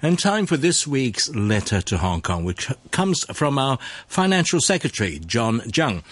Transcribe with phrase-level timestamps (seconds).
[0.00, 5.18] And time for this week's letter to Hong Kong, which comes from our Financial Secretary,
[5.18, 6.04] John Tsang.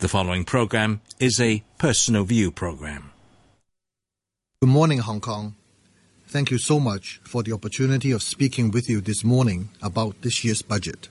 [0.00, 3.12] The following program is a personal view program.
[4.60, 5.54] Good morning, Hong Kong.
[6.26, 10.44] Thank you so much for the opportunity of speaking with you this morning about this
[10.44, 11.08] year's budget.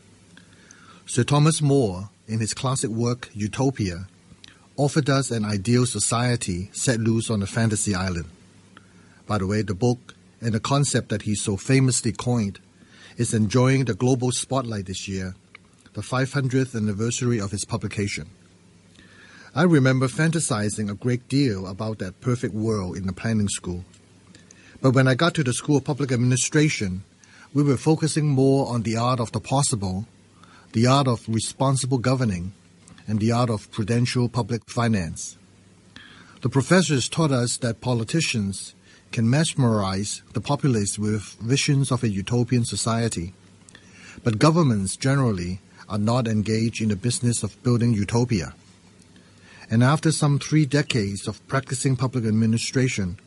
[1.08, 4.06] Sir Thomas More, in his classic work Utopia,
[4.78, 8.30] offered us an ideal society set loose on a fantasy island.
[9.26, 12.60] By the way, the book and the concept that he so famously coined
[13.18, 15.36] is enjoying the global spotlight this year,
[15.94, 18.30] the 500th anniversary of his publication.
[19.54, 23.84] I remember fantasizing a great deal about that perfect world in the planning school.
[24.82, 27.04] But when I got to the School of Public Administration,
[27.54, 30.08] we were focusing more on the art of the possible,
[30.74, 32.54] the art of responsible governing,
[33.08, 35.38] and the art of prudential public finance.
[36.42, 38.76] The professors taught us that politicians
[39.12, 43.34] can mesmerize the populace with visions of a utopian society,
[44.24, 48.54] but governments generally are not engaged in the business of building utopia.
[49.72, 53.18] And after some three decades of practicing public administration,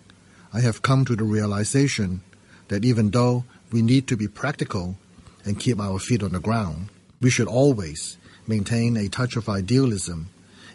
[0.53, 2.23] I have come to the realization
[2.69, 4.97] that even though we need to be practical
[5.45, 6.89] and keep our feet on the ground,
[7.21, 10.29] we should always maintain a touch of idealism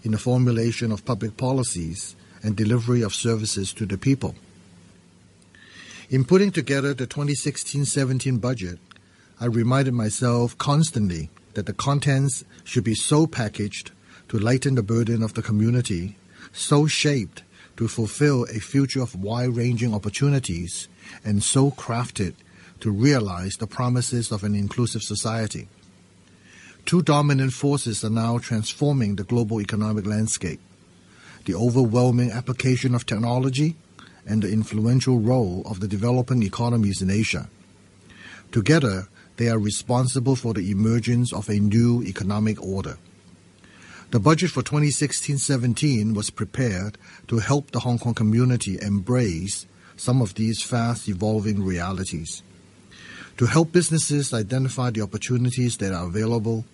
[0.04, 4.36] in the formulation of public policies and delivery of services to the people.
[6.10, 8.80] In putting together the 2016 17 budget,
[9.42, 13.92] I reminded myself constantly that the contents should be so packaged
[14.30, 16.16] to lighten the burden of the community,
[16.54, 17.44] so shaped
[17.76, 20.88] to fulfill a future of wide ranging opportunities
[21.26, 22.36] and so crafted
[22.80, 25.68] to realize the promises of an inclusive society.
[26.86, 30.62] Two dominant forces are now transforming the global economic landscape
[31.44, 33.76] the overwhelming application of technology
[34.28, 37.50] and the influential role of the developing economies in Asia.
[38.52, 42.98] Together, they are responsible for the emergence of a new economic order.
[44.12, 49.66] The budget for 2016-17 was prepared to help the Hong Kong community embrace
[49.98, 52.44] some of these fast evolving realities,
[53.38, 56.66] to help businesses identify the opportunities that are available,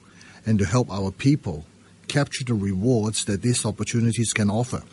[0.46, 1.66] and to help our people
[2.08, 4.84] capture the rewards that these opportunities can offer.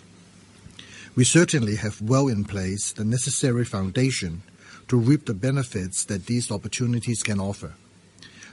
[1.17, 4.43] We certainly have well in place the necessary foundation
[4.89, 7.75] to reap the benefits that these opportunities can offer.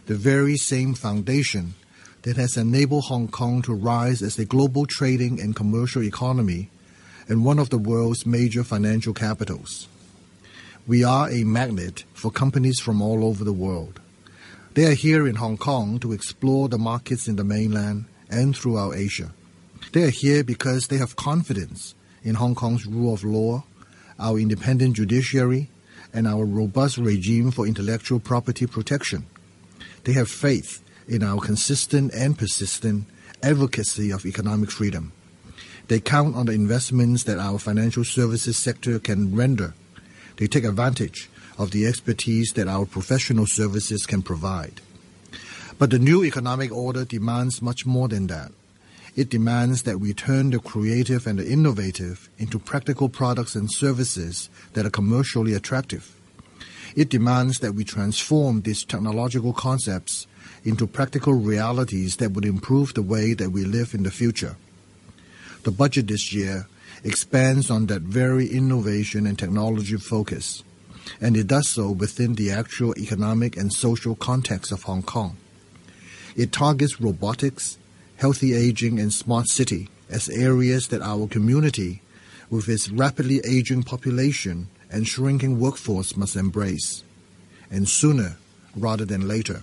[0.07, 1.75] The very same foundation
[2.23, 6.69] that has enabled Hong Kong to rise as a global trading and commercial economy
[7.29, 9.87] and one of the world's major financial capitals.
[10.87, 13.99] We are a magnet for companies from all over the world.
[14.73, 18.95] They are here in Hong Kong to explore the markets in the mainland and throughout
[18.95, 19.33] Asia.
[19.91, 21.93] They are here because they have confidence
[22.27, 23.63] in Hong Kong's rule of law,
[24.19, 25.69] our independent judiciary,
[26.13, 29.25] and our robust regime for intellectual property protection.
[30.03, 33.05] They have faith in our consistent and persistent
[33.41, 35.13] advocacy of economic freedom.
[35.87, 39.73] They count on the investments that our financial services sector can render.
[40.35, 44.81] They take advantage of the expertise that our professional services can provide.
[45.79, 48.51] But the new economic order demands much more than that.
[49.17, 54.47] It demands that we turn the creative and the innovative into practical products and services
[54.73, 56.15] that are commercially attractive.
[56.95, 60.27] It demands that we transform these technological concepts
[60.63, 64.55] into practical realities that would improve the way that we live in the future.
[65.63, 66.67] The budget this year
[67.03, 70.63] expands on that very innovation and technology focus,
[71.19, 75.37] and it does so within the actual economic and social context of Hong Kong.
[76.35, 77.79] It targets robotics,
[78.17, 82.01] healthy aging, and smart city as areas that our community,
[82.49, 87.03] with its rapidly aging population and shrinking workforce, must embrace,
[87.69, 88.37] and sooner
[88.75, 89.61] rather than later.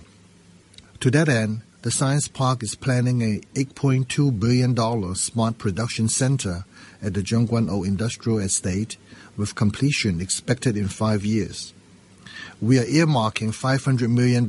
[1.01, 6.65] To that end, the Science Park is planning a $8.2 billion smart production center
[6.99, 8.97] at the Tseung Kwan O Industrial Estate
[9.37, 11.73] with completion expected in five years.
[12.59, 14.47] We are earmarking $500 million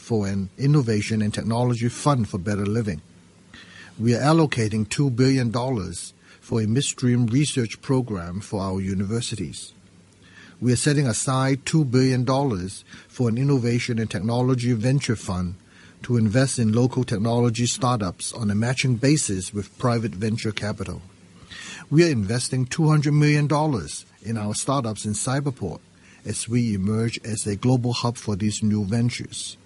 [0.00, 3.02] for an innovation and technology fund for better living.
[3.98, 5.52] We are allocating $2 billion
[6.40, 9.72] for a midstream research program for our universities
[10.60, 12.26] we are setting aside $2 billion
[13.08, 15.54] for an innovation and technology venture fund
[16.02, 21.00] to invest in local technology startups on a matching basis with private venture capital.
[21.90, 23.48] We are investing $200 million
[24.22, 25.80] in our startups in Cyberport
[26.26, 29.56] as we emerge as a global hub for these new ventures.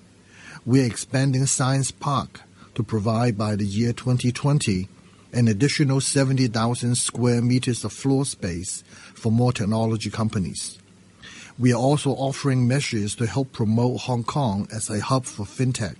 [0.67, 2.41] We are expanding Science Park
[2.75, 4.89] to provide by the year 2020
[5.33, 8.83] an additional 70,000 square meters of floor space
[9.15, 10.79] for more technology companies
[11.57, 15.97] We are also offering measures to help promote Hong Kong as a hub for fintech.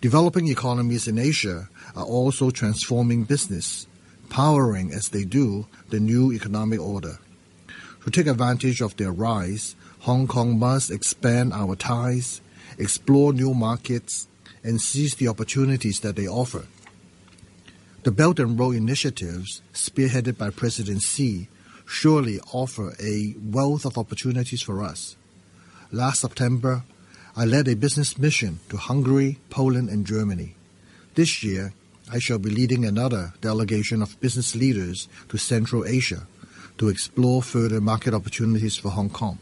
[0.00, 3.86] Developing economies in Asia are also transforming business,
[4.30, 7.18] powering as they do the new economic order.
[8.04, 12.40] To take advantage of their rise, Hong Kong must expand our ties,
[12.76, 14.28] explore new markets,
[14.62, 16.66] and seize the opportunities that they offer.
[18.02, 21.48] The Belt and Road initiatives, spearheaded by President Xi,
[21.86, 25.16] surely offer a wealth of opportunities for us.
[25.90, 26.84] Last September,
[27.36, 30.54] I led a business mission to Hungary, Poland, and Germany.
[31.14, 31.72] This year,
[32.10, 36.26] I shall be leading another delegation of business leaders to Central Asia
[36.78, 39.38] to explore further market opportunities for Hong Kong.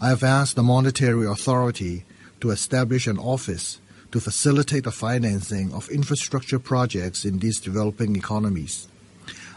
[0.00, 2.04] I have asked the Monetary Authority
[2.40, 3.80] to establish an office
[4.12, 8.86] to facilitate the financing of infrastructure projects in these developing economies.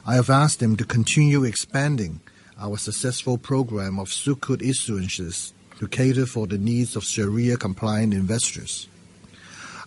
[0.03, 2.21] I have asked them to continue expanding
[2.59, 8.87] our successful program of sukuk issuances to cater for the needs of Sharia compliant investors.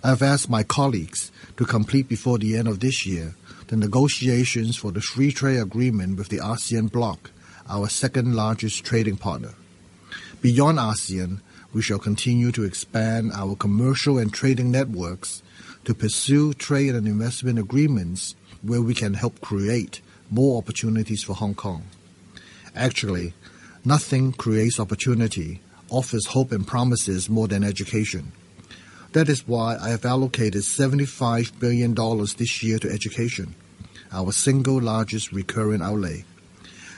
[0.04, 3.34] I have asked my colleagues to complete before the end of this year
[3.66, 7.32] the negotiations for the free trade agreement with the ASEAN bloc,
[7.68, 9.54] our second largest trading partner.
[10.44, 11.40] Beyond ASEAN,
[11.72, 15.42] we shall continue to expand our commercial and trading networks
[15.86, 21.54] to pursue trade and investment agreements where we can help create more opportunities for Hong
[21.54, 21.84] Kong.
[22.76, 23.32] Actually,
[23.86, 28.32] nothing creates opportunity, offers hope and promises more than education.
[29.12, 31.94] That is why I have allocated $75 billion
[32.36, 33.54] this year to education,
[34.12, 36.26] our single largest recurrent outlay.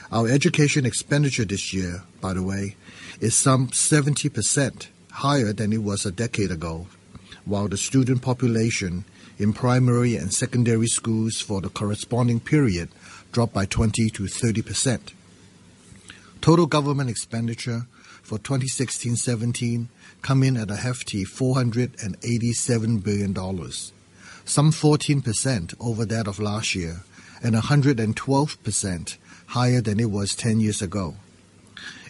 [0.09, 2.77] Our education expenditure this year, by the way,
[3.19, 6.87] is some 70% higher than it was a decade ago,
[7.43, 9.03] while the student population
[9.37, 12.89] in primary and secondary schools for the corresponding period
[13.33, 15.13] dropped by 20 to 30 percent.
[16.39, 17.85] Total government expenditure
[18.21, 19.87] for 2016-17
[20.21, 23.71] come in at a hefty $487 billion,
[24.45, 27.01] some 14 percent over that of last year,
[27.41, 29.17] and 112 percent
[29.47, 31.15] higher than it was 10 years ago.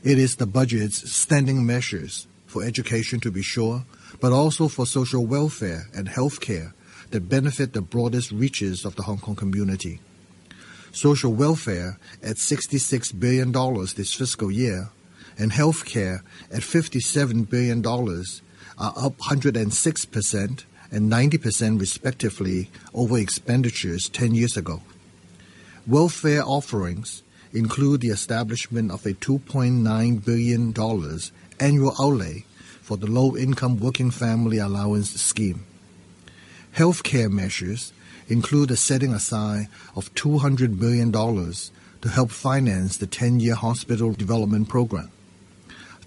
[0.03, 3.85] It is the budget's standing measures for education to be sure,
[4.19, 6.74] but also for social welfare and health care
[7.12, 10.00] that benefit the broadest reaches of the Hong Kong community.
[10.91, 13.51] Social welfare at $66 billion
[13.95, 14.89] this fiscal year
[15.38, 24.33] and health care at $57 billion are up 106% and 90% respectively over expenditures 10
[24.33, 24.81] years ago.
[25.88, 27.24] Welfare offerings
[27.54, 30.74] include the establishment of a $2.9 billion
[31.62, 32.44] annual outlay
[32.81, 35.66] for the Low Income Working Family Allowance Scheme.
[36.75, 37.94] Healthcare measures
[38.28, 44.68] include the setting aside of $200 billion to help finance the 10 year hospital development
[44.68, 45.10] program.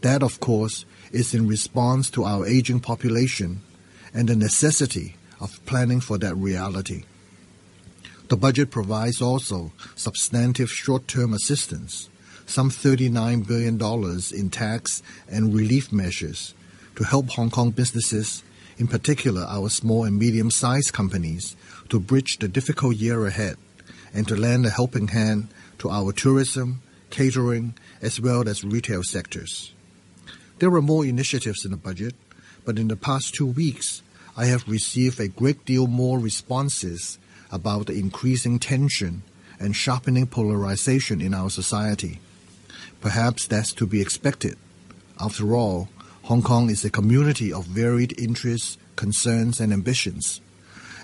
[0.02, 3.62] That, of course, is in response to our aging population
[4.12, 7.04] and the necessity of planning for that reality.
[8.30, 12.08] The budget provides also substantive short-term assistance,
[12.46, 13.74] some $39 billion
[14.32, 16.54] in tax and relief measures
[16.94, 18.44] to help Hong Kong businesses,
[18.78, 21.56] in particular our small and medium-sized companies,
[21.88, 23.56] to bridge the difficult year ahead
[24.14, 25.48] and to lend a helping hand
[25.78, 29.72] to our tourism, catering, as well as retail sectors.
[30.60, 32.14] There are more initiatives in the budget,
[32.64, 34.02] but in the past two weeks,
[34.36, 37.18] I have received a great deal more responses
[37.52, 39.22] about the increasing tension
[39.58, 42.20] and sharpening polarization in our society.
[43.00, 44.56] Perhaps that's to be expected.
[45.18, 45.88] After all,
[46.24, 50.40] Hong Kong is a community of varied interests, concerns, and ambitions.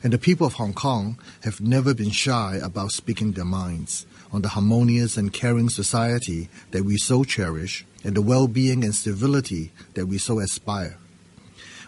[0.03, 4.43] And the people of Hong Kong have never been shy about speaking their minds on
[4.43, 9.73] the harmonious and caring society that we so cherish and the well being and civility
[9.95, 10.99] that we so aspire.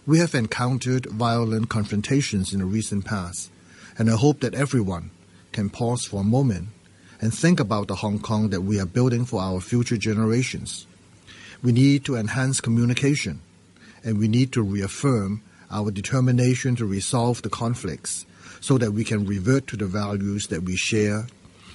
[0.06, 3.50] We have encountered violent confrontations in the recent past,
[3.98, 5.10] and I hope that everyone
[5.50, 6.68] can pause for a moment
[7.20, 10.86] and think about the Hong Kong that we are building for our future generations.
[11.62, 13.40] We need to enhance communication,
[14.04, 18.24] and we need to reaffirm our determination to resolve the conflicts
[18.60, 21.26] so that we can revert to the values that we share,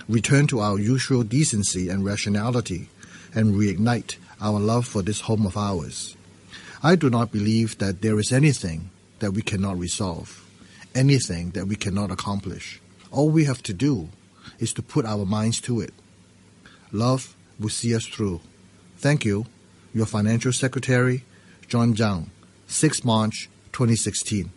[0.08, 2.88] return to our usual decency and rationality,
[3.36, 6.16] and reignite our love for this home of ours.
[6.82, 10.43] I do not believe that there is anything that we cannot resolve
[10.96, 12.82] anything that we cannot accomplish.
[13.12, 14.10] All we have to do
[14.60, 15.94] is to put our minds to it.
[16.92, 18.42] Love will see us through.
[18.98, 19.46] Thank you.
[19.94, 21.24] Your Financial Secretary,
[21.68, 22.32] John Tsang,
[22.68, 24.50] 6 March 2016.